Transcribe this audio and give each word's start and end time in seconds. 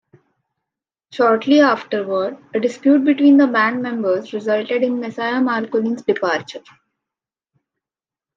Shortly 1.11 1.59
afterward, 1.59 2.39
a 2.55 2.59
dispute 2.59 3.05
between 3.05 3.37
the 3.37 3.45
band 3.45 3.83
members 3.83 4.33
resulted 4.33 4.81
in 4.81 4.99
Messiah 4.99 5.39
Marcolin's 5.39 6.01
departure. 6.01 6.63